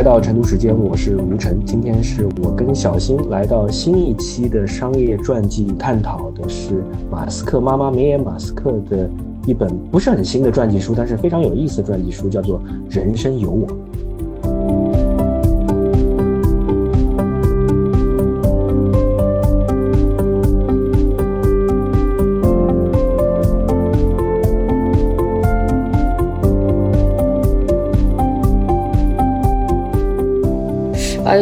[0.00, 1.60] 来到成都时间，我是吴晨。
[1.62, 9.10] 今天是我跟小新来到新一期的商业传记，探讨的是马斯克妈妈梅耶马斯克的
[9.46, 13.68] 一本不是很新的传记书，但是非常有意思的传记书，叫做《人生有我》。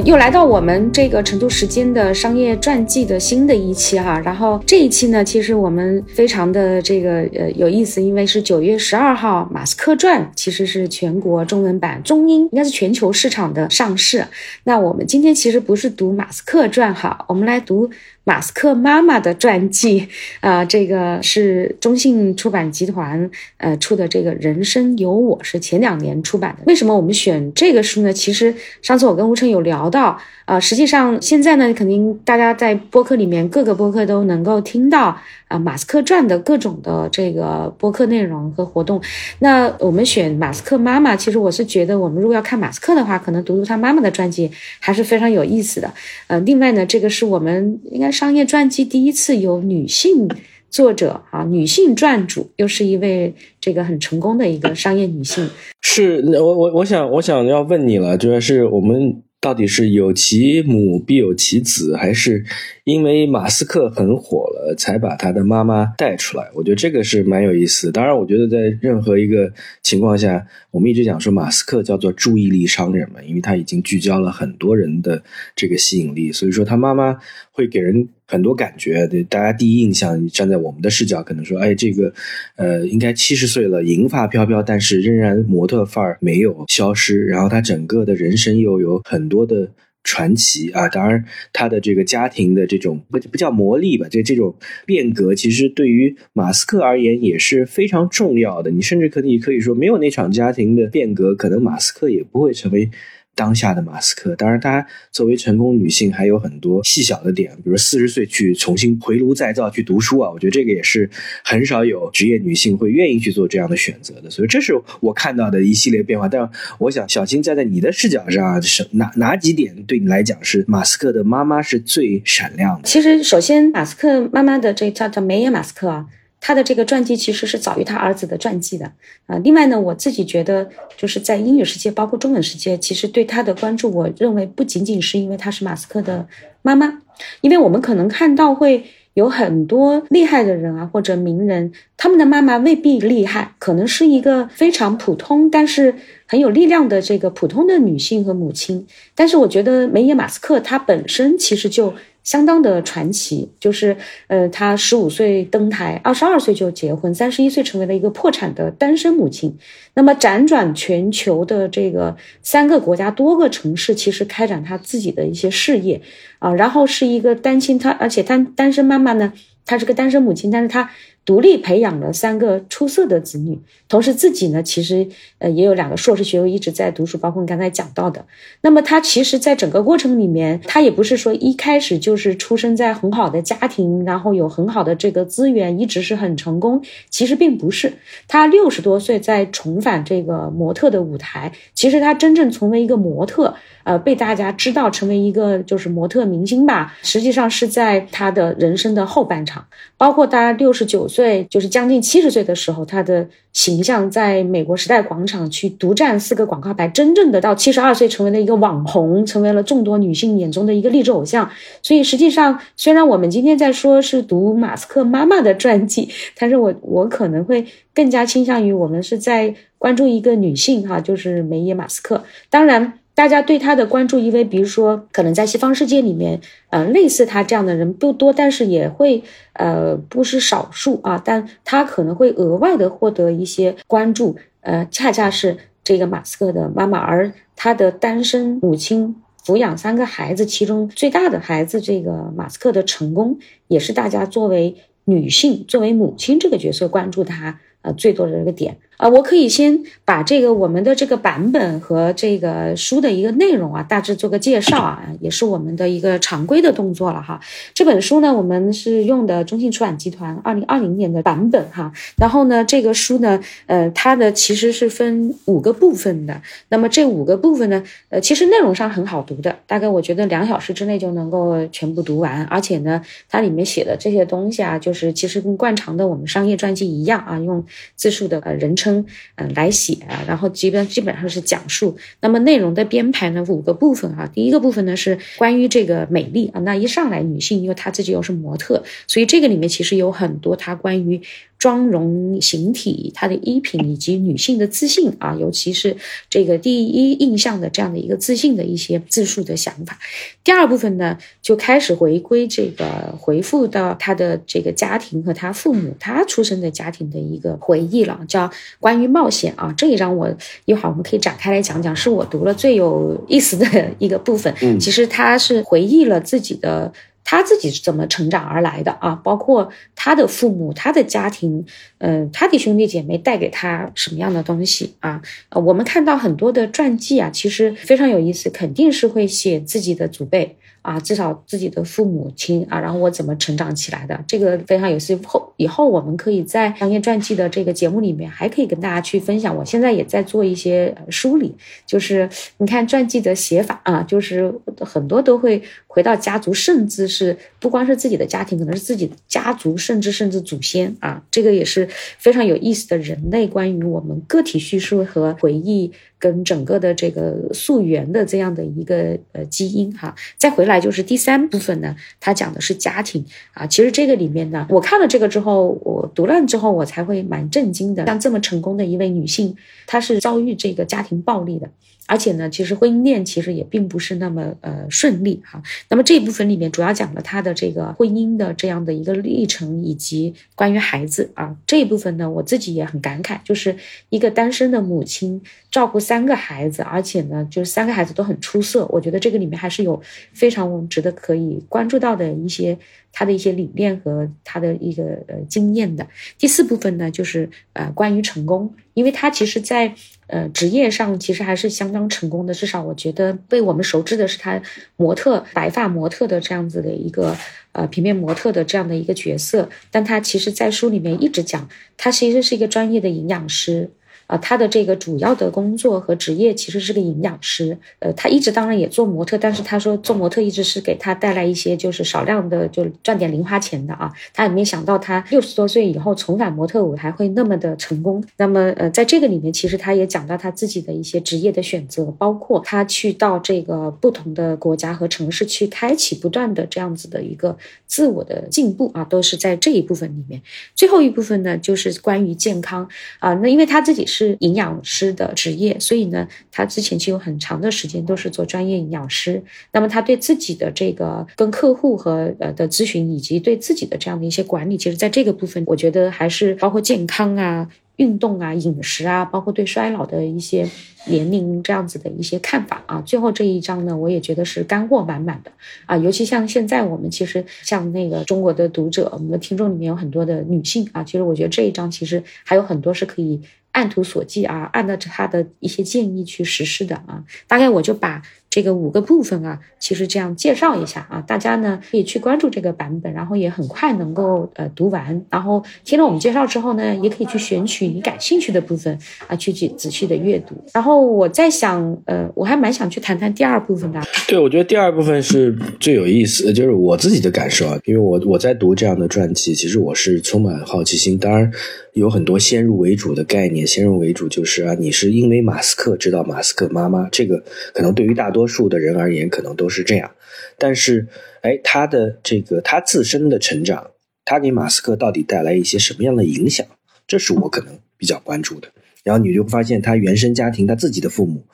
[0.05, 14.25] 又来到我们这个成都时间的商业传记的新的一期哈，然后这一期呢，其实我们非常的这个呃有意思，因为是九月十二号，《马斯克传》其实是全国中文版中英应该是全球市场的上市。
[14.65, 17.91] 那我们今天其实不是读《马斯克传》哈，我们来读。
[18.29, 20.07] 马斯克妈妈的传记，
[20.41, 26.63] 啊，这个是中信出版集团呃出的这个《人生有我》，是前两年出版的。
[26.67, 28.13] 为什么我们选这个书呢？
[28.13, 30.21] 其实上次我跟吴晨有聊到。
[30.45, 35.15] 啊，实际上现在呢，肯定大家在播客里面各个播客都能够听到，
[35.49, 39.01] 啊马斯克传的各种的这个播客内容和活动。
[39.41, 45.93] 那我们选马斯克妈妈，其实我是觉得，我们如果要看马斯克的话，可能读读他妈妈的传记还是非常有意思的。
[46.29, 50.29] 呃，另外呢，这个是我们应该商业传记第一次有女性
[50.71, 55.49] 作者啊，女性撰主，又是一位这个很成功的一个商业女性。
[55.81, 59.23] 是，我我我想我想要问你了，就是我们。
[59.41, 62.45] 到底是有其母必有其子，还是
[62.89, 66.49] 因为马斯克很火了才把他的妈妈带出来？
[66.55, 67.93] 我觉得这个是蛮有意思。
[67.93, 75.23] 当然，我觉得在任何一个情况下，我们一直讲说马斯克叫做注意力商人嘛，因为他已经聚焦了很多人的
[75.55, 77.19] 这个吸引力，所以说他妈妈
[77.53, 78.09] 会给人。
[78.31, 82.13] 很多感觉，对大家第一印象，站在我们的视角，可能说，哎，这个，
[82.57, 87.25] 呃，应该七十岁了，银发飘飘，但是仍然模特范儿没有消失。
[87.25, 89.67] 然后他整个的人生又有很多的
[90.03, 98.71] 传奇啊，当然他的这个家庭的这种不不叫魔力吧，这这种变革，其实对于马斯克而言也是非常重要的。
[98.71, 102.91] 你甚至可以可以说，没有那场家庭的变革，可能马斯克也不会成为。
[103.39, 111.09] 当下的马斯克，当然，她作为成功女性，还有很多细小的点，比如四十岁去重新回炉再造去读书啊，我觉得这个也是
[111.45, 114.29] 很少有职业女性会愿意去做这样的选择的。
[114.29, 116.29] 所以，这是我看到的一系列变化。
[116.29, 122.89] 但我想，小金站在你的视角上，是哪哪几点对你来讲是马斯克的妈妈是最闪亮的？
[122.89, 126.07] 其实，首先，马斯克妈妈的这叫叫梅耶马斯克啊。
[126.41, 128.93] 他的这个传记其实是早于他儿子的传记的
[129.27, 129.37] 啊。
[129.39, 136.27] 另外呢，我自己觉得就是在英语世界，包括中文世界，其实对他的关注，我认为不仅仅是因为他是马斯克的
[136.63, 137.03] 妈妈，
[137.41, 138.85] 因为我们可能看到会
[139.15, 145.95] 有很多厉害的人啊，或者名人，他们的妈妈未必厉害，可能是一个非常普通但是
[146.27, 148.87] 很有力量的这个普通的女性和母亲。
[149.15, 151.95] 但是我觉得梅耶马斯克她本身其实就。
[152.29, 153.97] 相当的传奇，就是，
[154.27, 159.57] 呃，他十五岁登台，二十二岁就结婚，三十一岁成为了一个破产的单身母亲。
[159.95, 166.03] 那么辗转全球的这个三个国家、多个城市，其实开展他自己的一些事业，
[166.39, 169.33] 啊，然后是一个单亲，他而且单单身妈妈呢，
[169.65, 170.91] 她是个单身母亲，但是她。
[171.29, 175.07] 独立培养了三个出色的子女，同时自己呢，其实
[175.41, 178.25] 呃也有两个硕士学位一直在读书，包括你刚才讲到的。
[178.63, 186.83] 那么他其实，在整个过程里面，他也不是说一开始就是出生在很好的家庭，然后有很好的这个资源，一直是很成功。
[187.11, 187.93] 其实并不是，
[188.27, 193.55] 他六十多岁在重返这个模特的舞台，其实他真正成为一个模特。
[193.85, 199.65] 呃，被大家知道成为一个就是模特明星吧，实际上是在他的人生的后半场，
[199.97, 211.51] 包括他六十九岁，对就是将近七十岁的时候，他的形象在美国时代广场去独占四个广告牌，真正的到七十二岁成为了一个网红，成为了众多女性眼中的一个励志偶像。
[211.83, 216.09] 所以实际上，虽然我们今天在说是读马斯克妈妈的传记，
[216.39, 222.23] 但是我我可能会更加倾向于我们是在关注一个女性哈，就是梅耶马斯克。
[222.49, 222.93] 当然。
[223.19, 229.25] 大家对他的关注，因为比如说，可能在西方世界里面，呃，类似他这样的人不多，但是也会，
[229.55, 231.21] 呃，不是少数啊。
[231.25, 244.77] 但他可能会额外的获得一些关注，呃，恰恰是这个马斯克的妈妈，而他的单身母亲抚养三个孩子，其中最大的孩子这个马斯克的成功，也是大家作为
[245.07, 248.79] 女性、作为母亲这个角色关注他呃最多的这个点。
[248.99, 257.41] 啊，我可以先把这个我们的这个版本和这个书的一个内容啊，大致做个介绍啊，也是我们的一个常规的动作了哈。
[257.73, 261.93] 这本书呢，我们是用的中信出版集团二零二零年的版本哈。
[262.17, 266.43] 然后呢，这个书呢，呃，它的其实是分五个部分的。
[266.71, 272.45] 那么这五个部分呢，呃，其实内容上很好读的，大概我觉得两小时之内就能够全部读完。
[272.47, 278.88] 而且呢，它里面写的这些东西啊，就是其实跟惯常的我们商业传记一样啊，用自述的呃人称。
[279.37, 281.97] 嗯，来写啊，然后基本基本上是讲述。
[282.21, 284.31] 那么内容的编排呢，五个部分啊。
[284.33, 291.21] 第一个部分呢是关于这个美丽啊，那一上来女性，因为她自己又是模特，所以这个里面其实有很多她关于。
[291.59, 295.97] 妆容、形体、她的衣品以及女性的自信啊，尤其是
[296.31, 299.99] 这个第一印象的这样的一个自信的一些自述的想法。
[300.45, 309.75] 第二部分呢，就开始回归这个回复到她的这个家庭和她父母、她出生的家庭的一个回忆了，叫关于冒险啊。
[309.77, 310.33] 这一章我
[310.65, 314.55] 一会儿我们可以展开来讲讲，是我读了最有意思的一个部分。
[314.63, 316.93] 嗯，其实他是回忆了自己的。
[317.31, 319.15] 他自己是怎么成长而来的啊？
[319.23, 321.63] 包括他的父母、他的家庭，
[321.99, 325.21] 嗯，他的兄弟姐妹带给他什么样的东西啊？
[325.51, 330.57] 呃，我们看到很多的传记啊，其实非常有意思，肯定是会写自己的祖辈。
[330.81, 335.15] 啊，至少自己的父母亲啊，然后我怎么成长起来的，这个非常有意思。
[335.27, 339.55] 后以后我们可以在商业传记的这个节目里面，还可以跟大家去分享。
[339.55, 341.55] 我现在也在做一些梳理，
[341.85, 342.27] 就是
[342.57, 345.63] 你看传记的写法啊，就是很多都会
[345.99, 355.91] 回到家族，甚至是不光是自己的家庭，可能是自己的家族，甚至甚至祖先啊，这个也是非常有意思的人类关于我们个体叙述和回忆。
[356.21, 363.65] 跟整个的这个溯源的这样的一个呃基因哈，再回来就是第三部分呢，它讲的是家庭啊。
[363.69, 368.05] 其实这个里面呢，我看了这个之后，我读了之后，我才会蛮震惊的。
[368.07, 369.55] 像这么成功的一位女性，
[369.87, 371.71] 她是遭遇这个家庭暴力的。
[372.09, 375.63] 而且呢，其实婚姻链其实也并不是那么呃顺利哈。
[375.89, 383.77] 那么这一部分里面主要讲了他的这个婚姻的这样的一个历程，以及关于孩子啊这一部分呢，我自己也很感慨，就是
[384.09, 385.41] 一个单身的母亲
[385.71, 388.87] 照顾三个孩子，而且呢，就是三个孩子都很出色。
[388.87, 390.01] 我觉得这个里面还是有
[390.33, 392.79] 非常值得可以关注到的一些
[393.19, 396.07] 他的一些理念和他的一个呃经验的。
[396.39, 399.93] 第四部分呢，就是呃关于成功，因为他其实在。
[400.31, 404.61] 呃，职业上其实还是相当成功的，至少我觉得被我们熟知的是他
[404.97, 407.35] 模特、白发模特的这样子的一个
[407.73, 411.67] 呃平面模特的这样的一个角色，但他其实在书里面一直讲，
[411.97, 413.89] 他其实是一个专业的营养师。
[414.29, 417.77] 啊，他的这个主要的工作和职业其实是个营养师。
[417.99, 424.13] 呃，他一直当然也做模特，但是他说做模特一直是给他带来一些就是少量的就赚点零花钱的啊。
[424.35, 428.23] 他也没想到他六十多岁以后重返模特舞台会那么的成功。
[428.37, 440.43] 那么呃，在这个里面，其实他也讲到他自己的一些职业的选择，包括他去到这个不同的国家和城市去开启不断的这样子的一个自我的进步啊，都是在这一部分里面。
[440.75, 442.87] 最后一部分呢，就是关于健康
[443.21, 444.18] 啊，那因为他自己是。
[444.19, 449.43] 是营养师的职业，所以呢，他之前其实有很长的时间都是做专业营养师。
[449.73, 457.71] 那么他对自己的这个跟客户和呃的咨询，以及对自己的这样的一些管理，其实在这个部分，我觉得还是包括健康啊。
[457.99, 460.65] 运动啊，饮食啊，包括对衰老的一些
[461.07, 465.51] 年龄这样子的一些看法啊，最后这一章呢，我也觉得是干货满满的
[465.85, 473.41] 啊，尤其像现在我们其实像那个中国的读者，我们的听众里面有很多的女性啊，其实我觉得这一章其实还有很多是可以
[473.79, 478.21] 按图索骥啊，按照他的一些建议去实施的啊，大概我就把。
[478.51, 485.23] 这个五个部分啊，其实这样介绍一下啊，大家呢可以去关注这个版本，然后也很快能够呃读完。
[485.29, 490.57] 然后听了我们介绍之后呢，也可以去选取你感兴趣的部分啊，去去仔细的阅读。
[490.73, 494.01] 然后我在想，呃，我还蛮想去谈谈第二部分的。
[494.27, 501.19] 对，我觉得第二部分是最有意思，就是我自己的感受啊，因为我我在读这样的传记，其实我是充满好奇心。
[501.19, 501.53] 当然
[501.93, 508.49] 有很多先入为主的概念，先入为主就是啊，你是因为马斯克知道马斯克妈妈，这个可能对于大多。
[508.49, 510.11] 数的人而言，可能都是这样，
[510.57, 511.07] 但是，
[511.43, 513.91] 哎，他的这个他自身的成长，
[514.25, 516.67] 他给马斯克到底带来一些什么样的影响？
[517.07, 518.69] 这是我可能比较关注的。
[519.05, 521.45] 然后你就发现，他原生家庭，他自己的父母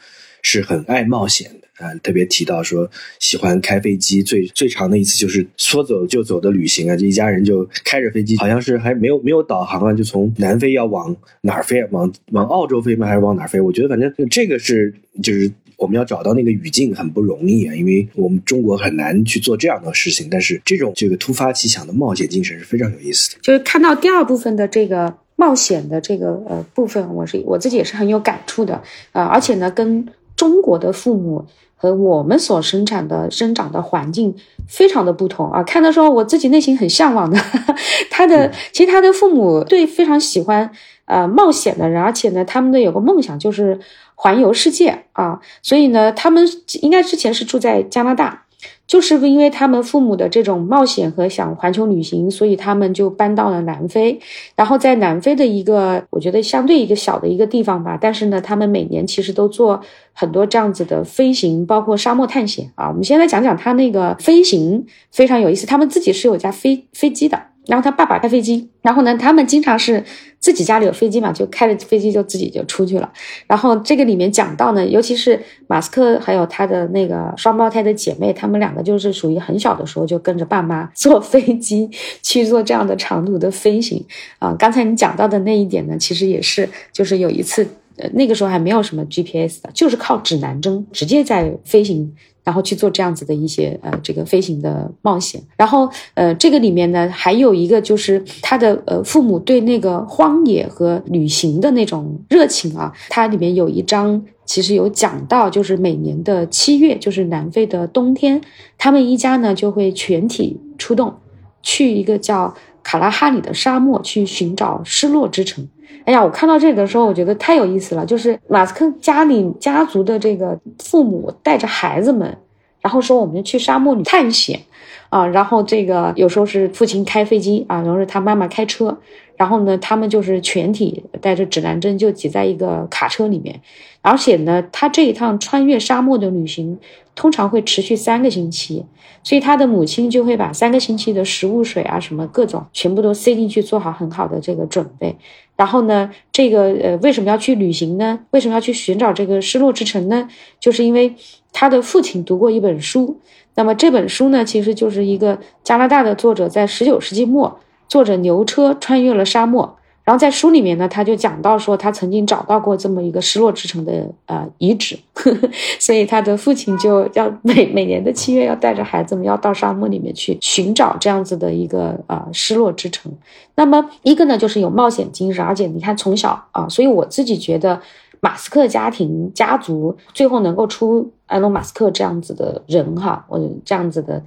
[0.45, 11.83] 是很爱冒险的啊，特别提到说喜欢开飞机，最最长的一次就是说走就走的旅行啊，这一家人就开着飞机，好像是还没有没有导航啊，就从南非要往哪儿飞？
[11.91, 13.09] 往往澳洲飞吗？
[13.09, 13.61] 还是往哪儿飞？
[13.61, 15.51] 我觉得反正这个是就是。
[15.77, 20.29] 我们要找到那个语境很不容易啊，因为我们中国很难去做这样的事情。
[20.31, 23.41] 但是这种这个突发奇想的冒险精神是非常有意思的。
[23.43, 34.35] 就是看到第二部分的这个冒险的这个呃部分，我是我自己也是很有感触的啊，而且呢，跟中国的父母和我们所生产的生长的环境
[34.69, 35.63] 非常的不同啊。
[35.63, 37.39] 看的时候，我自己内心很向往的。
[38.11, 40.71] 他的其实他的父母对非常喜欢
[41.07, 43.79] 呃冒险的人，而且呢，他们的有个梦想就是
[44.15, 45.41] 环游世界啊。
[45.63, 46.47] 所以呢，他们
[46.81, 48.44] 应该之前是住在加拿大。
[48.87, 54.21] 就是因为他们父母的这种冒险和想环球旅行，所以他们就搬到了南非。
[54.55, 57.99] 然后在南非的一个，我觉得相对一个小的一个地方吧。
[58.01, 59.81] 但是呢，他们每年其实都做
[60.13, 62.89] 很多这样子的飞行，包括沙漠探险啊。
[62.89, 65.67] 我们先来讲讲他那个飞行，非常有意思。
[65.67, 67.41] 他们自己是有架飞飞机的。
[67.67, 70.05] 然后他爸爸开飞机，然后呢，他们经常是
[70.45, 73.11] 自己家里有飞机嘛，就开着飞机就自己就出去了。
[73.47, 81.89] 然后这个里面讲到呢，尤其是马斯克还有他的那个双胞胎的姐妹，他们两个就是属于很小的时候就跟着爸妈坐飞机
[82.21, 84.05] 去做这样的长途的飞行
[84.39, 84.55] 啊。
[84.59, 87.67] 刚才你讲到的那一点呢，其实也是就是有一次，
[88.13, 92.15] 那个时候还没有什么 GPS 的，就是靠指南针直接在飞行。
[92.45, 108.41] 然后去做这样子的一些呃这个飞行的冒险，然后呃这个里面呢还有一个就是他的呃父母对那个荒野和旅行的那种热情啊，它里面有一章其实有讲到，就是每年的七月，就是南非的冬天，
[108.77, 111.15] 他们一家呢就会全体出动，
[111.63, 115.67] 去一个叫卡拉哈里的沙漠去寻找失落之城。
[116.05, 118.05] 哎呀，我看到这里的时候，我觉得太有意思了。
[118.05, 122.37] 就是马斯克家里家族的这个父母带着孩子们，
[122.81, 124.61] 然后说我们去沙漠里探险，
[125.09, 128.99] 啊，然后这个有时候是父亲开飞机啊，然后是他妈妈开车，
[129.37, 133.61] 然后呢，他们就是全体带着指南针就挤在一个卡车里面，
[134.03, 136.79] 而且呢，他这一趟穿越沙漠的旅行
[137.15, 138.85] 通常会持续三个星期，
[139.23, 145.17] 所以他的母亲就会把三个星期的食物、水啊什么各种全部都塞进去，做好很好的这个准备。
[145.57, 148.21] 然后呢，这个呃，为什么要去旅行呢？
[148.31, 150.29] 为什么要去寻找这个失落之城呢？
[150.59, 151.15] 就是因为
[151.53, 153.21] 他的父亲读过一本书，
[153.55, 159.77] 那么这本书呢，其实就是一个加拿大的作者在十九世纪末坐着牛车穿越了沙漠。
[160.05, 164.99] 然后在书里面呢，他就讲到说，他曾经找到过这么一个失落之城的呃遗址，
[165.81, 173.11] 所以他的父亲就要每每年的七月要带着孩子们要到沙漠里面去寻找这样子的一个呃失落之城。
[173.55, 177.81] 那么一个呢，就是有冒险精神，而且你看从小啊，所以我自己觉得
[178.21, 184.23] 马斯克家庭家族最后能够出埃隆·马斯克这样子的人哈，我这样子的。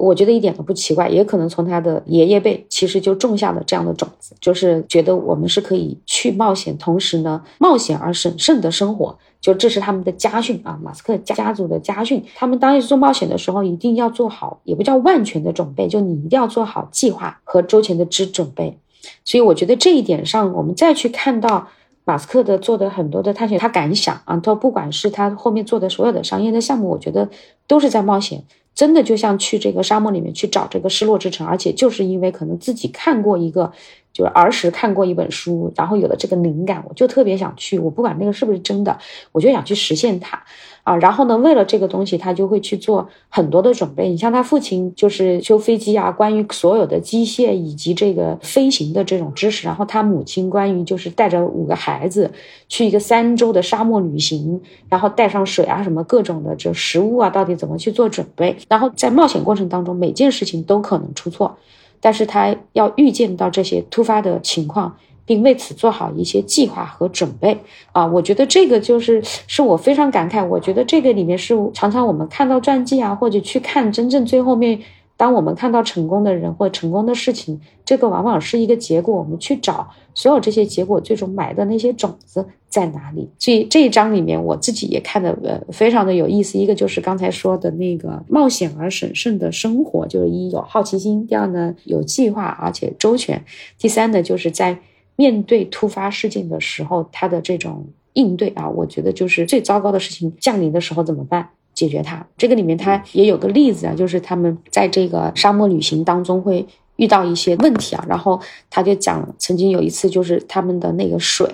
[0.00, 12.24] 我觉得一点都不奇怪，也可能从他的爷爷辈其实就种下了这样的种子，就是觉得我们是可以去冒险，同时呢，冒险而审慎的生活，就这是他们的家训啊，马斯克家家族的家训。
[12.34, 18.78] 他们当时做冒险的时候，一定要做好，也不叫万全的准备，就你一定要做好计划和周全的之准备。
[19.24, 21.68] 所以我觉得这一点上，我们再去看到
[22.04, 27.28] 马斯克的做的很多的探险，他敢想啊，他不管是他后面做的所有的商业的项目，我觉得
[27.66, 28.42] 都是在冒险。
[28.74, 33.72] 真的就像去这个沙漠里面去找这个失落之城，而且就是因为可能自己看过一个，
[34.12, 37.78] 就是儿时看过一本书，然后有了这个灵感，我就特别想去。
[37.78, 38.98] 我不管那个是不是真的，
[39.32, 40.42] 我就想去实现它。
[40.82, 44.08] 啊，然后呢，为了这个东西，他就会去做很多的准备。
[44.08, 49.66] 你像他父亲，就是修飞机啊，关于所有的机械以及这个飞行的这种知识。
[49.66, 52.32] 然后他母亲关于就是带着五个孩子
[52.66, 58.56] 去一个三周的沙漠旅行，然后带上水啊什么各种的这食物啊，到底怎么去做准备？
[58.66, 61.58] 然后在冒险过程当中，每件事情都可能出错，
[62.00, 64.96] 但是他要预见到这些突发的情况。
[65.26, 67.56] 并为此做好一些计划和准备
[67.92, 68.04] 啊！
[68.04, 70.44] 我觉得这个就是是我非常感慨。
[70.44, 74.80] 我觉得这个里面是常常我们看到传记啊，或者去看真正最后面，
[75.20, 79.14] 当我们看到成功的人或成功的事情，这个往往是一个结果。
[79.14, 83.28] 我们去找所有这些结果最终埋的那些种子在哪里？
[83.38, 86.56] 所以这一章里面我自己也看的呃非常的有意思。
[86.56, 93.40] 一个就是刚才说的那个冒险而审慎的生活，就是一有好奇心；第二呢有计划而且周全；
[93.78, 94.78] 第三呢就是在。
[95.16, 97.84] 面对突发事件的时候，他的这种
[98.14, 101.50] 应对啊，我觉得就是最糟糕的事情降临的时候怎么办？
[101.80, 102.26] 解决它。
[102.36, 111.48] 这个里面它也有个例子啊，就是他们在这个沙漠旅行当中会遇到一些问题啊，然后他就讲，曾经有一次就是他们的那个水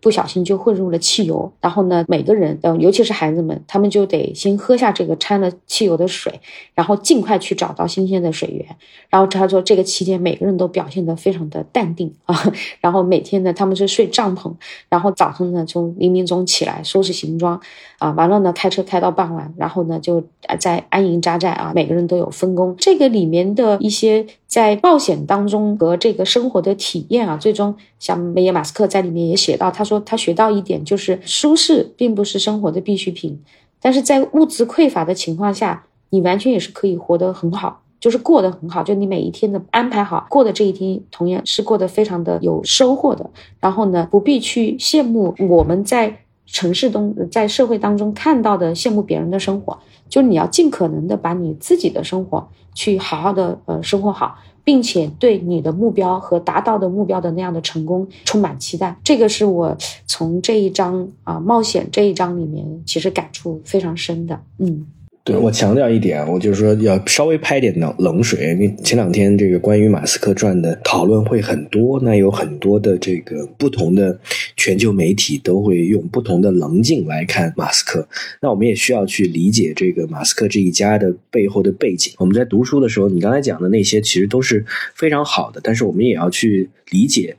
[0.00, 6.40] 不小心就混入了汽油，然后呢，每个人，呃，尤其是孩子们，他们就得先喝下这个掺了汽油的水，
[6.74, 8.66] 然后尽快去找到新鲜的水源。
[9.10, 12.52] 然后他说，这个期间每个人都表现得非常的淡定啊。
[12.80, 14.52] 然后每天呢，他们是睡帐篷，
[14.88, 17.60] 然后早上呢从黎明中起来收拾行装，
[17.98, 20.22] 啊，完了呢开车开到傍晚，然后呢就
[20.58, 22.74] 在安营扎寨啊，每个人都有分工。
[22.78, 33.40] 这个里面的一些在冒险当中和这个生活的体验啊，最终像梅耶马斯克在里面也写到，他说他学到一点就是舒适并不是生活的必需品，
[33.80, 37.82] 但是在物资匮乏的情况下，你完全也是可以活得很好。
[38.00, 43.28] 就是过得很好，就你每一天的安排好过的这一天，同样是过得非常的有收获的。
[43.58, 49.76] 然后呢，不必去羡慕我们在城市中、在社会当中看到的羡慕别人的生活，
[50.08, 58.94] 就是你要尽可能的把你自己的生活去好好的呃生活好，并且对你的目标和达到的目标的那样的成功充满期待。
[59.02, 59.74] 这个是我
[60.06, 64.86] 从这一章啊冒险这一章里面其实感触非常深的，嗯。
[65.28, 74.18] 对我强调一点，我就是说要稍微拍点冷冷水，因为前两天这个关于马斯克传的讨论会很多，那有很多的这个不同的
[74.56, 78.08] 全球媒体都会用不同的棱镜来看马斯克，
[78.40, 82.14] 那我们也需要去理解这个马斯克这一家的背后的背景。
[82.16, 87.36] 我们在读书的时候，你刚才讲的那些其实都是非常好的，但是我们也要去理解。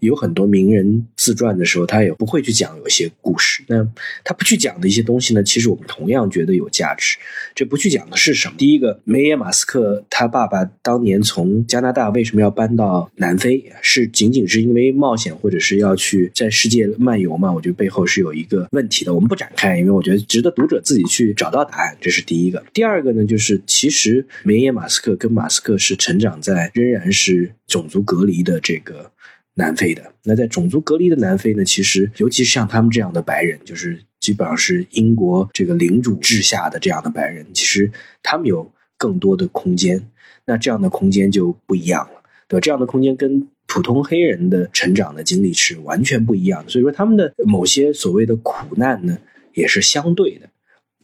[0.00, 3.62] 有很多名人自传的时候，他也不会去讲有些故事。
[3.66, 3.86] 那
[4.24, 5.42] 他不去讲的一些东西呢？
[5.42, 7.16] 其实我们同样觉得有价值。
[7.54, 8.54] 这不去讲的是什么？
[8.58, 13.64] 第一个，梅耶马斯克他爸爸当年从加拿大为什么要搬到南非？
[13.82, 17.52] 是仅仅是因为冒险，或者是要去在世界漫游吗？
[17.52, 19.14] 我觉得背后是有一个问题的。
[19.14, 21.96] 我们不展开，因为我觉得值得读者自己去找到答案。
[22.00, 22.64] 这是第一个。
[22.72, 29.10] 第二个呢，就是其实梅耶马斯克跟马斯克是成长在仍然是种族隔离的这个。
[29.58, 37.90] 南非的那在种族隔离的南非呢，其实尤其是像他们这样的白人，就是基本上是英国这个领主治下的这样的白人，其实
[38.22, 40.08] 他们有更多的空间。
[40.44, 42.60] 那这样的空间就不一样了，对吧？
[42.60, 46.70] 这样的空间跟普通黑人的成长的经历是完全不一样的。
[46.70, 49.18] 所以说，他们的某些所谓的苦难呢，
[49.54, 50.48] 也是相对的，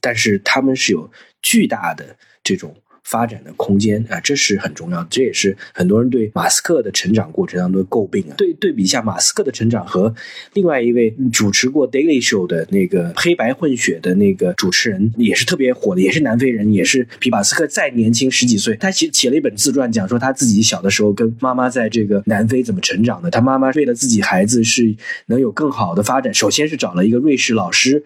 [0.00, 1.10] 但是他们是有
[1.42, 2.72] 巨大的这种。
[3.04, 5.06] 发展的空间啊，这是很重要的。
[5.10, 8.34] 这也是很多人对马斯克的成长过程当中的诟病啊。
[8.36, 10.12] 对对比一下马斯克的成长和
[10.54, 18.74] 另外一位主持过 Daily Show 的那个黑白混血的那个主持人，也是特别火的，也是南非人，也是比马斯克再年轻十几岁。
[18.76, 23.30] 他写写了一本自传，讲说他自己小的时候跟妈妈在这个南非怎么成长的。
[23.30, 24.94] 他妈妈为了自己孩子是
[25.26, 28.02] 能有更好的发展，首先是找了一个瑞士老师，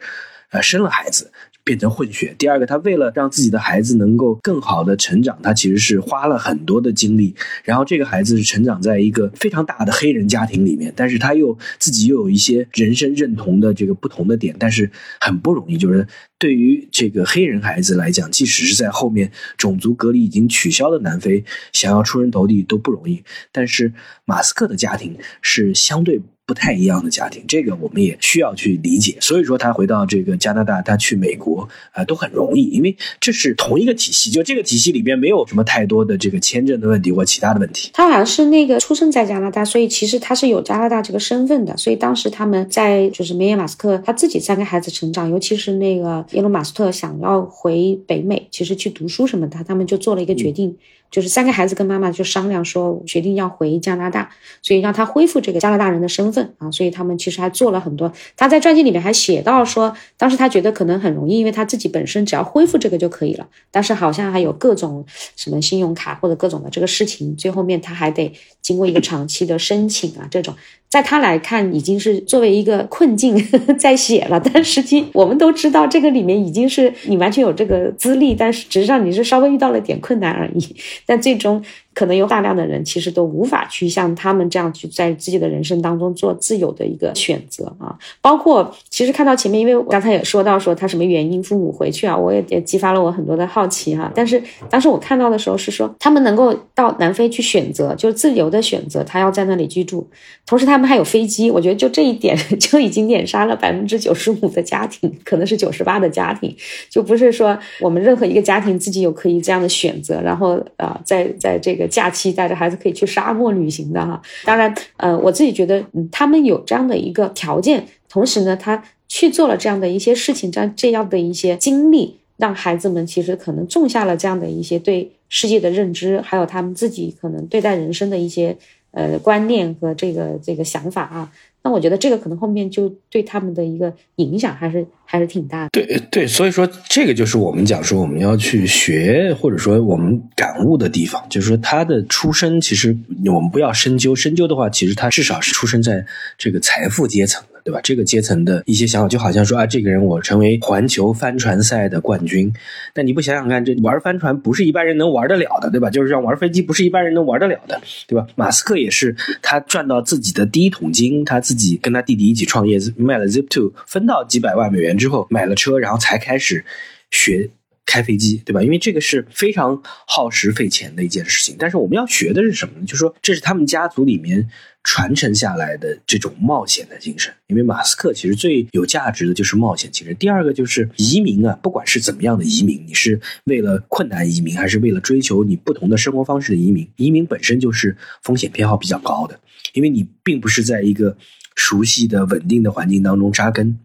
[0.51, 1.31] 呃，生了孩子。
[1.69, 2.35] 变成混血。
[2.39, 7.35] 第二个，他为了让自己的孩子能够更好的成长，他其实是花了很多的精力。
[7.63, 15.77] 然后这个孩子是成长在一个非常大的黑人家庭里面，但是他又自己又有一些人生认同的这个不同的点，但是很不容易。
[15.77, 16.07] 就是
[16.39, 23.23] 对于这个黑人孩子来讲，即使是在后面种族隔离已经取消的南非，想要出人头地都不容易。
[23.51, 23.93] 但是
[24.25, 26.21] 马斯克的家庭是相对。
[26.49, 29.19] 不太一样的家庭，这个我们也需要去理解。
[29.21, 37.91] 所以说，他回到这个加拿大，他去美国啊，都很容易，因为这是同一个体系，就这个体系里边没有什么太多的这个签证的问题或其他的问题。
[37.93, 41.77] 他好像是那个出生在加拿大，所以其实他是有加拿大这个身份的。
[41.77, 50.77] 所以当时他们在就是梅耶马斯克他自己三个孩子成长，尤其是那个耶伦马斯特想要回北美，其实去读书什么的，他们就做了一个决定。
[51.11, 54.29] 就是三个孩子跟妈妈就商量说，决定要回加拿大，
[54.61, 56.71] 所以让他恢复这个加拿大人的身份啊。
[56.71, 58.13] 所以他们其实还做了很多。
[58.37, 63.49] 他在传记里面还写到说，当时他觉得可能很容易，因为他自己本身只要恢复这个就可以了。
[63.71, 65.03] 但是好像还有各种
[65.35, 70.55] 什么信用卡或者各种的这个事情，最后面他还得经过一个长期的申请啊，这种。
[70.89, 73.37] 在他来看，已经是作为一个困境
[73.79, 81.63] 在写了，但实际我们都知道，这个里面已经是你完全有这个资历，但是实际上你是稍微遇到了点困难而已，但最终。
[81.99, 94.13] 可能有大量的人其实都无法去像他们这样去在自己的人生当中做自由的一个选择啊，包括其实看到前面，因为我刚才也说到说他什么原因父母回去啊，我也也激发了我很多的好奇哈。
[94.15, 100.07] 但是当时我看到的时候是说，他们能够到南非去选择，就自由的选择，他要在那里居住，
[100.47, 106.55] 同时他们还有飞机，我觉得就这一点 就已经碾杀了百分之九十五的家庭，可能是九十八的家庭，
[106.89, 111.88] 就不是说我们任何一个家庭自己有可以这样的选择，然后啊，在在这个。
[111.89, 128.57] 假期带着孩子可以去沙漠旅行的哈，当然，呃，我自己觉得，嗯，他们有这样的一个条件，同时呢，他去做了这样的一些事情，这样这样的一些经历，让孩子们其实可能种下了这样的一些对世界的认知，还有他们自己可能对待人生的一些
[128.93, 131.33] 呃观念和这个这个想法啊。
[131.69, 135.69] 那我觉得这个可能后面就对他们的一个影响还是还是挺大的。
[135.71, 146.07] 对对，所以说这个就是我们讲说我们要去学或者说我们感悟的地方，就是说他的出身其实我们不要深究，深究的话，其实他至少是出生在
[146.39, 147.58] 这个财富阶层的。
[147.69, 147.79] 对吧？
[147.85, 152.51] 这个阶层的一些想法，就好像说啊，这个人我成为环球帆船赛的冠军，
[152.95, 155.91] 但你不想想看，这玩帆船不是一般人能玩得了的，对吧？
[155.91, 158.27] 就是像玩飞机不是一般人能玩得了的，对吧？
[158.37, 166.65] 马斯克也是，他赚到自己的第一桶金，他自己跟他弟弟一起创业，卖了 zip to 分到几百万美元之后，买了车，然后才开始
[167.11, 167.51] 学
[167.89, 168.63] 开飞机，对吧？
[168.63, 171.57] 因为这个是非常耗时费钱的一件事情。
[171.59, 172.87] 但是我们要学的是什么呢？
[172.87, 174.49] 就是说，这是他们家族里面。
[174.85, 180.17] 传承下来的这种冒险的精神，因为马斯克其实最有价值的就是冒险精神。
[180.17, 189.39] 第二个就是移民啊，不管是怎么样的移民，你是为了困难移民，还是为了追求你不同的生活方式的移民，移民本身就是风险偏好比较高的，
[189.75, 191.15] 因为你并不是在一个
[191.55, 193.79] 熟悉的稳定的环境当中扎根。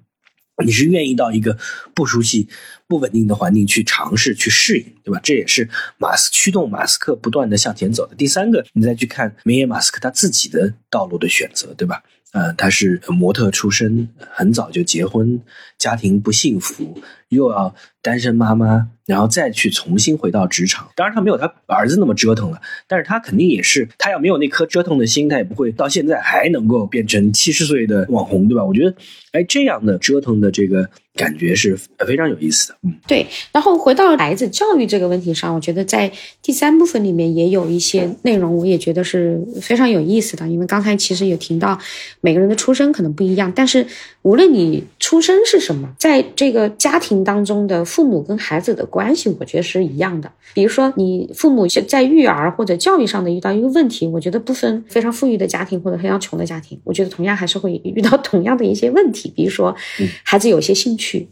[0.64, 1.58] 你是愿意到一个
[1.96, 2.48] 不熟悉、
[2.88, 5.20] 不稳定的环境去尝试、去适应，对吧？
[5.24, 8.16] 这也是马斯驱动马斯克不断的向前走的。
[8.16, 12.04] 第三个，你再去看梅耶马斯克他自己的道路的选择，对吧？
[12.34, 15.40] 呃，他是模特出身，很早就结婚，
[15.84, 20.88] 家庭不幸福，又要单身妈妈，然后再去重新回到职场。
[20.96, 28.64] 当然，他没有他儿子那么折腾了，但是他肯定也是，他要没有那颗折腾的心，他也不会到现在还能够变成七十岁的网红，对吧？
[28.64, 28.96] 我觉得，
[29.34, 30.90] 哎，这样的折腾的这个。
[31.16, 33.28] 感觉是非常有意思的，嗯，对。
[33.52, 40.48] 然后回到孩子教育这个问题上，我觉得在第三部分里面也有一些内容，我也觉得是非常有意思的。
[40.48, 41.78] 因为刚才其实也提到，
[42.22, 43.86] 每个人的出生可能不一样，但是
[44.24, 50.32] 无论你出生是什么，在这个家庭当中的父母跟孩子的关系，我觉得是一样的。
[50.56, 59.32] 比如说，你父母在育儿或者教育上的遇到一个问题，我觉得不分非常富裕的家庭或者非常穷的家庭，我觉得同样还是会遇到同样的一些问题。
[59.36, 59.76] 比如说，
[60.24, 61.04] 孩子有些兴趣。
[61.04, 61.28] 去，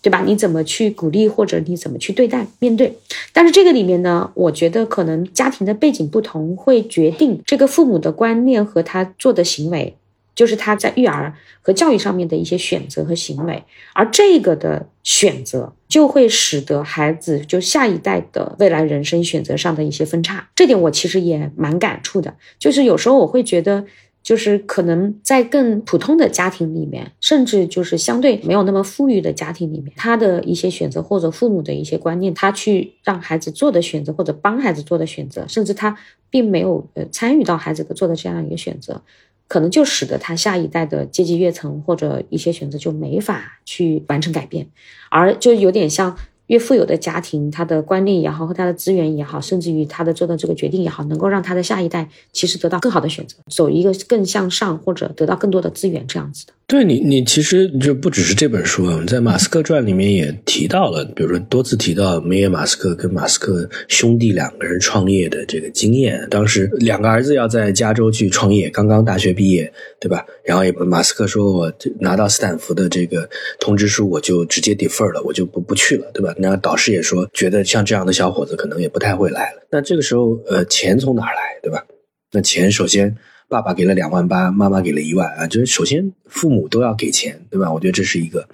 [0.00, 0.22] 对吧？
[0.24, 2.96] 你怎么去鼓励，或者你怎么去对待、面对？
[3.34, 9.94] 但是这个里面呢，我觉得可能家庭的背景不同，会决定这个父母的观念和他做的行为，
[10.34, 13.62] 就是他在育儿和教育上面的一些选择和行为。
[13.94, 20.48] 而这个的选择，就会使得孩子就下一代的未来人生选择上的一些分叉。
[20.54, 23.84] 这点我其实也蛮感触的，就是有时候我会觉得。
[24.24, 35.94] 就是可能在更普通的家庭里面，甚至就是相对没有那么富裕的家庭里面，他的一些选择或者父母的一些观念，他去让孩子做的选择或者帮孩子做的选择，甚至他
[36.30, 39.02] 并没有呃参与到孩子的做的这样一个选择，
[39.48, 44.66] 可能就使得他下一代的阶级跃层或者一些选择就没法去完成改变，
[45.10, 46.16] 而就有点像。
[46.48, 56.52] 越富有的家庭，他的观念也好，和他的资源也好，甚至于他的做的这个决定也好，能够让他的下一代其实得到更好的选择，走一个更向上，或者得到更多的资源这样子的。
[56.66, 66.26] 对你，你其实就不只是这本书啊，在《马斯克传》里面也提到了，比如说多次提到梅耶马斯克跟马斯克兄弟两个人创业的这个经验。
[66.30, 70.24] 当时两个儿子要在加州去创业，刚刚大学毕业，对吧？
[70.42, 73.28] 然后也马斯克说：“我拿到斯坦福的这个
[73.60, 79.66] 通知书，我就直接 defer 了，我就不不去了，对吧？”然后导师也说，觉得像这样的小伙子可能也不太会来了。
[79.70, 81.84] 那这个时候，呃，钱从哪来，对吧？
[82.32, 83.14] 那钱首先。
[83.48, 85.46] 爸爸给了两万八，妈妈给了一万啊！
[85.46, 87.72] 就是首先父母都要给钱，对吧？
[87.72, 88.48] 我觉得这是一个。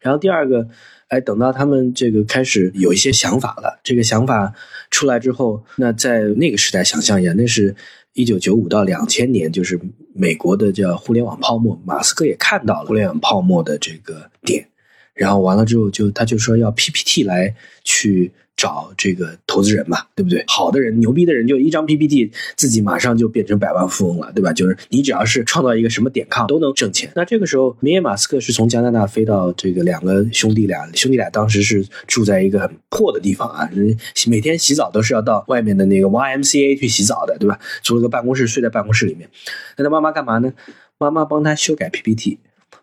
[0.00, 0.66] 然后第二个，
[1.08, 4.52] 哎，等到他们这个开始有一些想法了，这个想法
[4.90, 7.74] 出来之后，那在那个时代想象一下，那是
[8.14, 9.78] 一九九五到两千年，就是
[10.14, 14.66] 美国的叫互联网泡沫，马斯克也看到了互联网泡沫的这个点，
[15.14, 18.32] 然后完了之后就他就说要 PPT 来去。
[18.60, 20.44] 找这个投资人嘛，对不对？
[20.46, 24.52] 好的人、牛逼的人，就一张 PPT，自己马上就变成百万富翁了，对吧？
[24.52, 27.10] 就是你只要是创造一个什么点抗，都能挣钱。
[27.16, 33.66] 那这个时候，米耶马斯克是从加拿大飞到这个两个兄弟俩，兄弟俩当时是住在一个很破的地方啊，
[34.26, 37.58] 每天洗澡都是要到外面的那个 YMCA 去洗澡的，对吧？
[37.82, 39.26] 租了个办公室，睡在办公室里面。
[39.78, 40.52] 那他妈妈干嘛呢？
[40.98, 42.38] 妈妈帮他修改 PPT。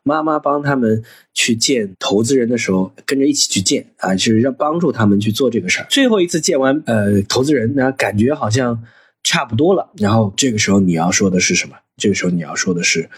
[0.08, 5.88] 妈妈帮他们去见投资人的时候，跟着一起去见啊，就是让帮助他们去做这个事儿。
[5.89, 8.84] 最后一次见完呃投资人，那感觉好像
[9.24, 9.91] 差不多了。
[9.98, 11.76] 然后这个时候你要说的是什么？
[11.98, 13.10] 这个时候你要说的是，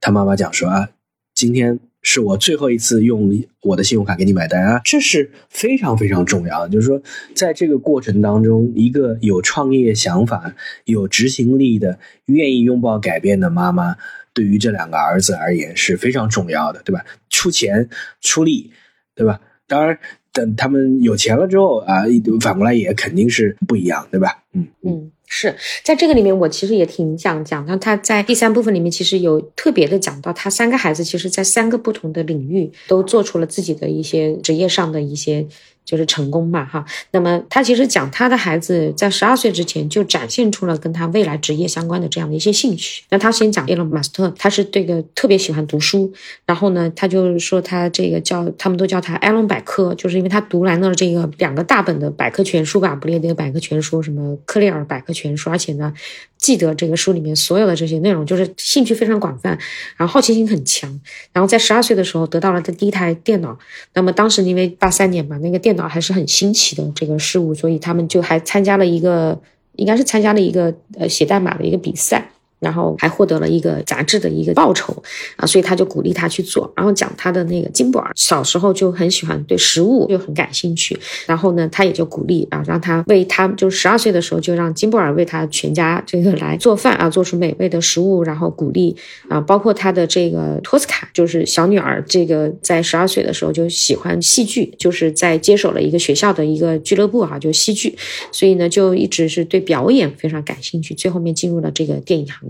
[0.00, 0.88] 他妈妈讲说啊，
[1.34, 3.30] 今天是我最后一次用
[3.62, 6.68] 我的信用卡给你买单啊，这是非常非常重要的。
[6.68, 7.00] 就是说，
[7.34, 13.96] 在这个过程当中，一个有创业想法、有执行力的、愿意拥抱改变的妈妈。
[14.32, 17.04] 对于这两个儿子而言是非常重要的，对吧？
[17.28, 17.88] 出钱
[18.20, 18.70] 出力，
[19.14, 19.40] 对吧？
[19.66, 19.98] 当然，
[20.32, 22.04] 等他们有钱了之后啊，
[22.40, 24.44] 反过来也肯定是不一样，对吧？
[24.54, 35.46] 嗯嗯，是在这个里面，我其实也挺想讲到他在第三部分里面，其实有特别的讲到他三个孩子，其实在三个不同的领域都做出了自己的一些职业上的一些。
[35.90, 36.84] 就是成功嘛，哈。
[37.10, 43.02] 那么他其实讲他的孩子在十二岁之前就展现出了跟他未来职业相关的这样的一些兴趣。
[43.10, 46.12] 那他先讲埃隆·马斯特，他是这个特别喜欢读书。
[46.46, 55.92] 然后呢，他就说他这个叫他们都叫他埃隆百科，就是因为他读完了这个两个大本的百科全书吧，不列颠百科全书，什么克列尔百科全书，而且呢。
[56.40, 59.50] 记得这个书里面所有的这些内容，就是兴趣非常广泛，
[59.98, 60.88] 然后好奇心很强，
[61.34, 63.58] 然后在十二岁的时候得到了他第一台电脑。
[63.92, 69.40] 那么当时因为八三年嘛，那个电脑啊还是很新奇的这个事物，所以他们就还参加了一个，
[69.76, 72.29] 应该是参加了一个呃写代码的一个比赛。
[72.60, 74.94] 然后还获得了一个杂志的一个报酬
[75.36, 76.70] 啊，所以他就鼓励他去做。
[76.76, 88.94] 然后讲他的那个金布尔小时候就很喜欢对食物就很感兴趣，然后呢，他也就鼓励啊，让他为他就十二岁的时候就让金布尔为他全家这个来做饭啊，做出美味的食物，然后鼓励
[89.28, 97.96] 啊，包括他的这个托斯卡就是小女儿，这个在十二岁的时候就喜欢戏剧，就是在接手了一个学校的一个俱乐部啊，就戏剧，
[98.30, 102.49] 所以呢就一直是对表演非常感兴趣，最后面进入了这个电影行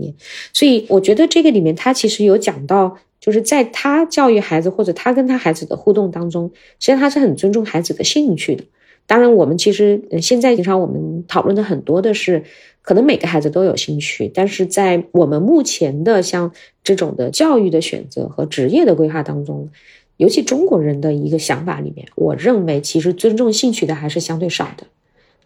[0.53, 8.63] 所以我觉得这个里面，他其实有讲到，就是在他教育孩子或者他跟他孩子的互动当中，其实他是很尊重孩子的兴趣的。
[9.07, 12.43] 当然，我们其实现在经常我们讨论的很多的是，
[12.81, 16.51] 可能每个孩子都有兴趣，但是在我们目前的像
[16.83, 19.69] 这种的教育的选择和职业的规划当中，
[20.17, 24.85] 尤其中国人的一个想法里面，我认为其实尊重兴趣的还是相对少的。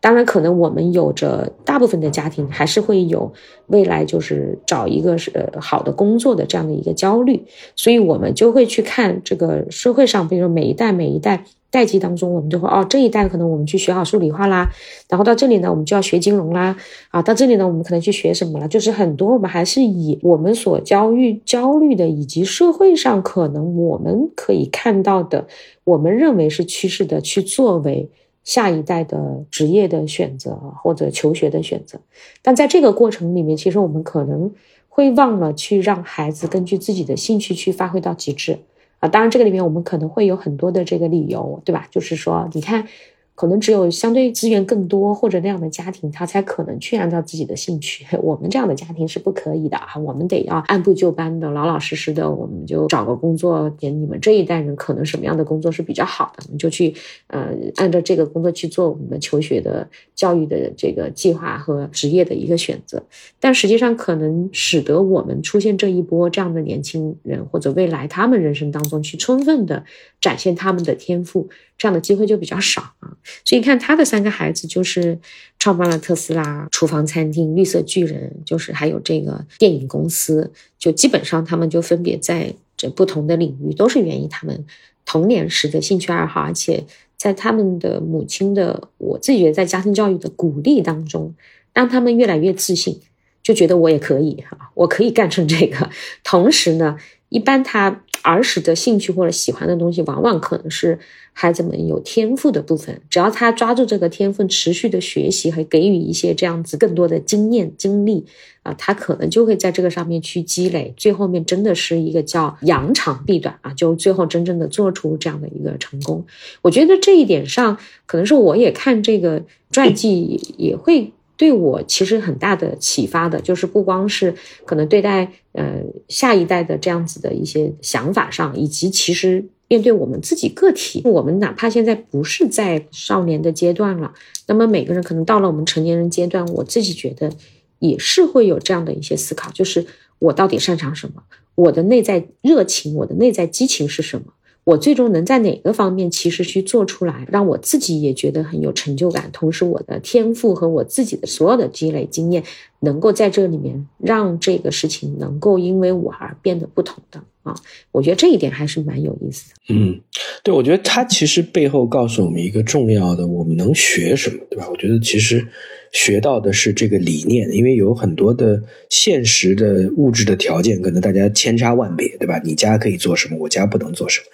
[0.02, 3.34] 当然，可能我们有着大部分的家庭还是会有
[3.68, 7.44] 未来就是找一个是呃好的工作的这样的一个焦虑，
[7.76, 14.70] 所以我们就会去看这个社会上，比如说每一代每一代代际当中，我们就会哦这一代可能我们去学好数理化啦，
[15.10, 16.78] 然后到这里呢我们就要学金融啦，
[17.10, 25.48] 啊到这里呢我们可能去学什么了，就是很多我们还是以我们所焦虑焦虑的以及社会上可能我们可以看到的，
[25.84, 28.08] 我们认为是趋势的去作为。
[28.46, 32.00] 下一代的职业的选择或者求学的选择，
[32.42, 34.54] 但在这个过程里面，其实我们可能
[34.88, 38.60] 会忘了去让孩子根据自己的兴趣去发挥到极致
[39.00, 39.10] 啊。
[39.10, 41.88] 当然，这个里面我们可能会有很多的这个理由，对吧？
[41.92, 42.88] 就是说，你看。
[43.36, 48.06] 可能只有相对资源更多或者那样的家庭，他才可能去按照自己的兴趣。
[48.24, 49.98] 我们这样的家庭是不可以的啊！
[49.98, 53.70] 我们得要按部就班的、老老实实的，我们就找个工作。
[53.78, 56.96] 给你们这一代人可能什么样的工作是比较好的，我们就去
[57.28, 63.04] 呃按照这个工作去做我们的求学的教育的这个计划和职业的一个选择。
[63.40, 69.84] 但实际上，可能使得我们出现这一波这样的年轻人，或者未来他们人生当中去充分的
[70.22, 71.50] 展现他们的天赋。
[71.78, 73.05] 这样的机会就比较少啊，
[73.44, 75.18] 所以你看他的三个孩子，就是
[75.60, 84.66] 创办了特斯拉、厨房餐厅、绿色巨人，就是还有这个电影公司，就基本上他们就分别在这不同的领域，都是源于他们
[85.06, 86.84] 童年时的兴趣爱好，而且
[87.18, 91.34] 在他们的母亲的，我自己觉得在家庭教育的鼓励当中，
[91.74, 93.00] 让他们越来越自信，
[93.42, 95.90] 就觉得我也可以哈，我可以干成这个。
[96.24, 96.98] 同时呢，
[97.36, 100.98] 一般他儿时的兴趣或者喜欢的东西，往往可能是。
[101.38, 108.26] 孩子们有天赋的部分，只要他抓住这个天赋，持续的学习和给予一些这样子更多的经验经历
[108.64, 116.26] 啊，他可能就会在这个上面去积累，最后面真的是一个叫扬长避短啊，就最后真正的做出这样的一个成功。
[116.62, 124.34] 我觉得这一点上，可能是我也看这个传记也会对我其实很大的启发的，就是不光是
[124.66, 129.46] 可能对待呃下一代的这样子的一些想法上，以及其实。
[129.68, 134.14] 面对我们自己个体，我们哪怕现在不是在少年的阶段了，
[134.48, 137.32] 那么每个人可能到了我们成年人阶段，我自己觉得
[137.80, 139.84] 也是会有这样的一些思考，就是
[140.20, 141.24] 我到底擅长什么，
[141.56, 144.34] 我的内在热情，我的内在激情是什么。
[144.66, 152.44] 我最终能在哪个方面其实去做出来，让我自己也觉得很有成就感，同时我的天赋和我自己的所有的积累经验，
[152.80, 157.56] 能够在这里面让这个事情能够因为我而变得不同的啊，
[157.92, 159.56] 我觉得这一点还是蛮有意思的。
[159.70, 160.02] 嗯，
[160.44, 164.68] 对，我觉得他其实背后告诉我们一个重要的，我们能学什么，对吧？
[164.70, 165.48] 我觉得其实。
[165.96, 172.38] 学到的是这个理念，因为有很多的现实的物质的条件，可能大家千差万别，对吧？
[172.44, 174.26] 你家可以做什么，我家不能做什么。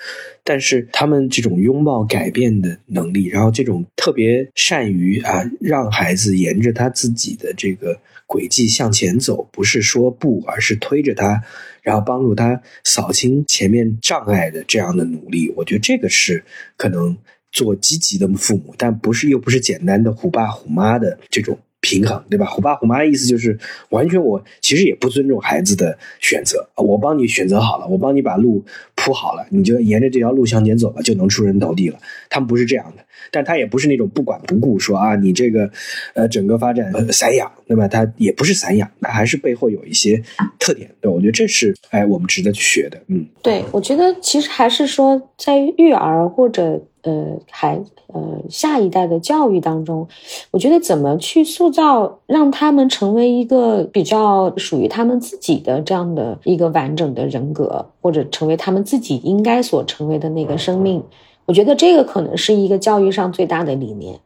[0.43, 7.95] 但是他们这种拥抱改变的能力，然后这种特别善于啊，让孩子沿着他自己的这个
[8.25, 11.43] 轨迹向前走，不是说不，而是推着他，
[11.83, 16.43] 然后帮助他扫清前面障碍的这样的努力，我觉得这个是
[16.75, 17.15] 可能。
[17.51, 22.45] 做积极的父母，但不是又不是简单的虎爸虎妈的这种平衡，对吧？
[22.45, 23.57] 虎爸虎妈的意思就是
[23.89, 28.63] 完全我其实也不尊重孩子的选择，我帮你选择好了，我帮你把路
[28.95, 31.97] 铺好了，你就沿着这条路向前走了，就能出人头地了。
[32.29, 35.69] 他们不是这样的，但他也不是那种不管不顾说啊，你这个
[36.13, 37.87] 呃整个发展散养，对吧？
[37.87, 40.21] 他也不是散养，他还是背后有一些
[40.59, 46.79] 特点，对我觉得这是哎我们值得去学的，嗯，对，我觉得其实还是说在育儿或者。
[47.03, 50.07] 呃，孩呃下一代的教育当中，
[50.51, 61.03] 我觉得怎么去塑造，让他们成为一个比较属于他们自己的这样的一个完整的人格，或者成为他们自己应该所成为的那个生命，
[61.45, 64.19] 我觉得这个可能是一个教育上最大的理念，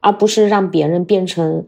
[0.00, 1.64] 而不是让别人变成。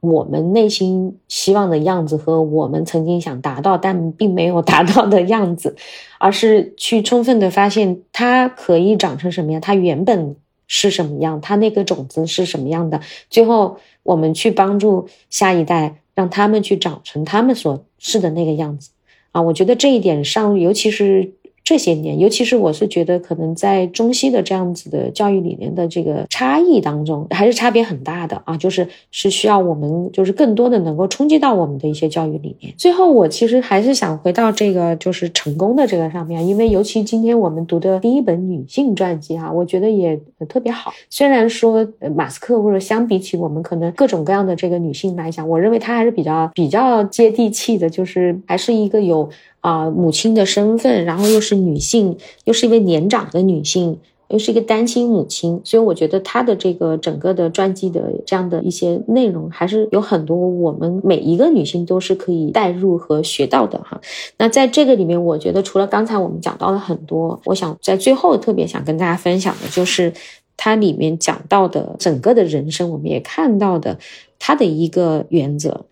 [0.00, 5.76] 我们内心希望的样子和我们曾经想达到但并没有达到的样子，
[6.18, 13.00] 而是去充分的发现它可以长成什么样，它原本是什么样，它那个种子是什么样的。
[13.28, 18.90] 最后，我们去帮助下一代，让他们去长成他们所是的那个样子。
[19.32, 21.32] 啊，我觉得这一点上，尤其是。
[21.68, 28.56] 这些年，尤其是我是觉得，可能在中西的这样子的教育理念的这个差异当中，还是差别很大的啊。
[28.56, 32.72] 就是是需要我们，就是更多的能够冲击到我们的一些教育理念。
[32.78, 40.90] 最后，我其实还是想回到这个就是成功的这个上面，因为尤其今天我们读的第一本女性传记哈，我觉得也特别好。
[41.10, 49.28] 虽然说马斯克或者相比起我们可能各种各样的这个女性来讲，我认为她还是比较比较接地气的，就是还是一个有。
[49.60, 64.00] 啊，母亲的身份，然后又是女性，又是一位年长的女性，又是一个单亲母亲，所以我觉得她的这个整个的传记的这样的一些内容，还是有很多我们每一个女性都是可以带入和学到的哈。
[64.36, 70.12] 那在这个里面，我觉得除了刚才我们讲到了很多，我想在最后特别想跟大家分享的就是
[70.56, 73.98] 它里面讲到的整个的人生，我们也看到的
[74.38, 75.86] 它的一个原则。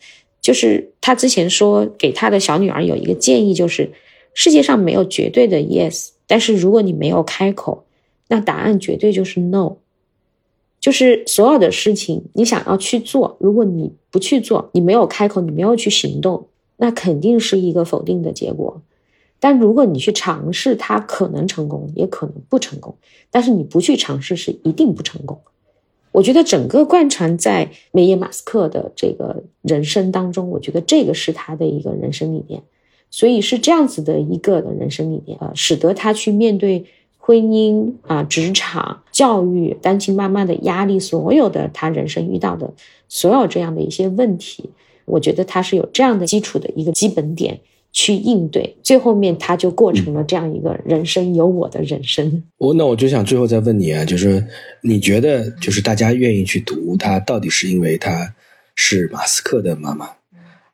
[0.47, 3.91] 就是他之前说给他的小女儿有一个建议，就是
[4.33, 7.85] 世界上没有绝对的 yes，但是如果你没有开口，
[8.29, 9.79] 那答案绝对就是 no。
[10.79, 18.81] 就是所有的事情你想要去做，如果你不去做，你没有开口，你没有去行动，那肯定是一个否定的结果。
[19.41, 22.95] 但如果你去尝试，它可能成功，也可能不成功。
[23.33, 25.41] 但是你不去尝试，是一定不成功。
[26.17, 32.63] 我觉得整个贯穿在梅耶马斯克的这个人生当中，我觉得这个是他的一个人生理念，
[33.11, 36.87] 所以是这样子的一个的人生理念啊，使得他去面对
[37.19, 42.73] 婚姻啊、职场、教育、单亲妈妈的压力，所有的他人生遇到的
[43.11, 44.71] 所有这样的一些问题，
[45.05, 47.61] 我觉得他是有这样的基础的一个基本点。
[47.99, 52.43] 去应对，最后面他就过成了这样一个人生有我的人生。
[52.59, 54.45] 我那我就想最后再问你啊，就是
[54.83, 58.35] 你觉得就是大家愿意去读他，到底是因为他
[58.75, 60.11] 是马斯克的妈妈，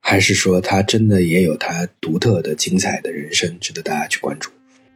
[0.00, 4.50] 还是说他真的也有他独特的精彩的人生，值得大家去关注？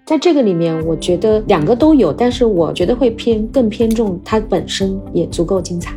[0.05, 5.95] 在这个里面，我觉得两个都有，但是我觉得会偏更偏重他本身也足够精彩，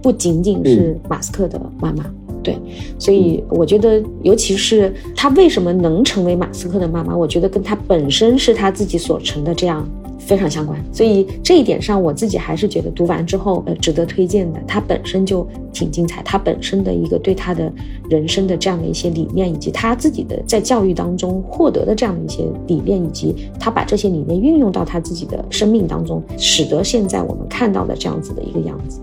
[0.00, 2.08] 不仅仅是马斯克的妈妈。
[2.44, 2.56] 对，
[2.98, 10.78] 所以我觉得，尤其是他为什么能成为马斯克的妈妈，我觉得跟他本身是他自己所成的这样非常相关。
[10.92, 14.60] 所以这一点上，我自己还是觉得读完之后，呃，值得推荐的。
[14.66, 17.72] 他本身就挺精彩，他本身的一个对他的
[18.10, 29.00] 人生的这样的一些理念，以及他自己的在教育当中获得的这样的一些理念，以及他把这些理念运用到他自己的生命当中，使得现在我们看到的这样子的一个样子。